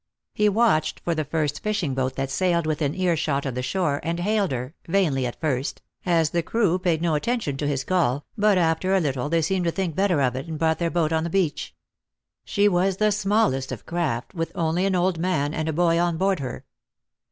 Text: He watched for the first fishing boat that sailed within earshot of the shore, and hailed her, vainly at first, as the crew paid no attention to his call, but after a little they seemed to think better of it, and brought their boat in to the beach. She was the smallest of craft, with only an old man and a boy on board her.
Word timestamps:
He 0.33 0.49
watched 0.49 0.99
for 1.01 1.13
the 1.13 1.23
first 1.23 1.61
fishing 1.61 1.93
boat 1.93 2.15
that 2.15 2.31
sailed 2.31 2.65
within 2.65 2.95
earshot 2.95 3.45
of 3.45 3.53
the 3.53 3.61
shore, 3.61 3.99
and 4.01 4.19
hailed 4.19 4.49
her, 4.51 4.73
vainly 4.87 5.27
at 5.27 5.39
first, 5.39 5.83
as 6.07 6.31
the 6.31 6.41
crew 6.41 6.79
paid 6.79 7.03
no 7.03 7.13
attention 7.13 7.55
to 7.57 7.67
his 7.67 7.83
call, 7.83 8.25
but 8.35 8.57
after 8.57 8.95
a 8.95 8.99
little 8.99 9.29
they 9.29 9.43
seemed 9.43 9.65
to 9.65 9.71
think 9.71 9.95
better 9.95 10.19
of 10.19 10.35
it, 10.35 10.47
and 10.47 10.57
brought 10.57 10.79
their 10.79 10.89
boat 10.89 11.11
in 11.11 11.19
to 11.19 11.23
the 11.25 11.29
beach. 11.29 11.75
She 12.43 12.67
was 12.67 12.97
the 12.97 13.11
smallest 13.11 13.71
of 13.71 13.85
craft, 13.85 14.33
with 14.33 14.51
only 14.55 14.87
an 14.87 14.95
old 14.95 15.19
man 15.19 15.53
and 15.53 15.69
a 15.69 15.71
boy 15.73 15.99
on 15.99 16.17
board 16.17 16.39
her. 16.39 16.65